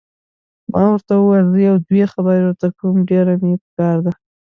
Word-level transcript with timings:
ما 0.71 0.83
ورته 0.91 1.13
وویل: 1.17 1.45
زه 1.53 1.59
یو 1.69 1.75
دوې 1.87 2.03
خبرې 2.13 2.41
ورته 2.45 2.67
کوم، 2.77 2.95
ډېره 3.09 3.33
مې 3.41 3.53
پکار 3.63 3.97
ده. 4.05 4.11